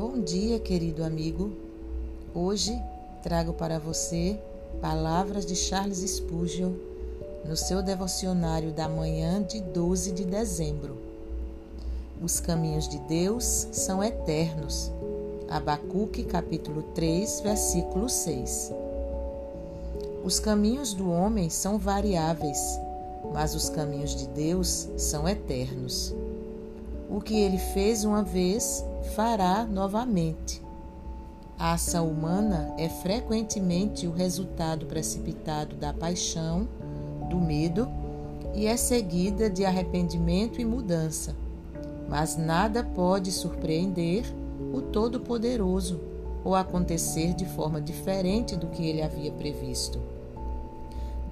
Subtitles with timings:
[0.00, 1.52] Bom dia, querido amigo.
[2.34, 2.74] Hoje
[3.22, 4.40] trago para você
[4.80, 6.72] palavras de Charles Spurgeon
[7.44, 10.96] no seu devocionário da manhã de 12 de dezembro.
[12.18, 14.90] Os caminhos de Deus são eternos.
[15.50, 18.72] Abacuque capítulo 3, versículo 6.
[20.24, 22.80] Os caminhos do homem são variáveis,
[23.34, 26.14] mas os caminhos de Deus são eternos.
[27.10, 28.84] O que ele fez uma vez,
[29.16, 30.62] fará novamente.
[31.58, 36.68] A ação humana é frequentemente o resultado precipitado da paixão,
[37.28, 37.88] do medo
[38.54, 41.34] e é seguida de arrependimento e mudança.
[42.08, 44.24] Mas nada pode surpreender
[44.72, 46.00] o Todo-Poderoso
[46.44, 50.00] ou acontecer de forma diferente do que ele havia previsto.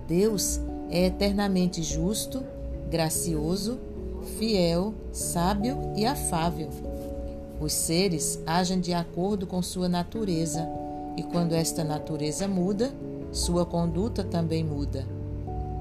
[0.09, 2.43] Deus é eternamente justo,
[2.91, 3.79] gracioso,
[4.29, 6.71] fiel, sábio e afável.
[7.61, 10.69] Os seres agem de acordo com sua natureza,
[11.17, 12.93] e quando esta natureza muda,
[13.33, 15.05] sua conduta também muda.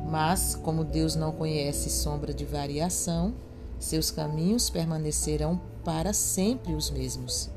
[0.09, 3.33] Mas, como Deus não conhece sombra de variação,
[3.77, 7.49] seus caminhos permanecerão para sempre os mesmos.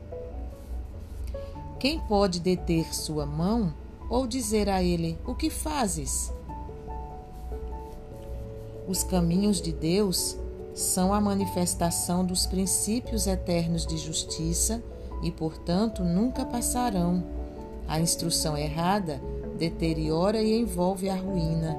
[1.79, 3.73] Quem pode deter sua mão
[4.11, 6.31] ou dizer a ele: O que fazes?
[8.87, 10.37] Os caminhos de Deus
[10.81, 14.83] são a manifestação dos princípios eternos de justiça
[15.23, 17.23] e, portanto, nunca passarão.
[17.87, 19.21] A instrução errada
[19.59, 21.77] deteriora e envolve a ruína,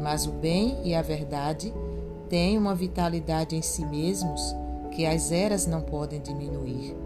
[0.00, 1.72] mas o bem e a verdade
[2.28, 4.54] têm uma vitalidade em si mesmos
[4.90, 6.96] que as eras não podem diminuir.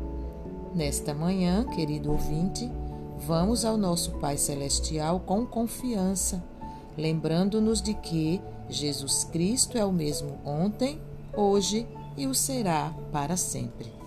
[0.74, 2.70] Nesta manhã, querido ouvinte,
[3.18, 6.42] vamos ao nosso Pai Celestial com confiança
[6.96, 11.00] lembrando-nos de que Jesus Cristo é o mesmo ontem,
[11.36, 14.03] hoje e o será para sempre.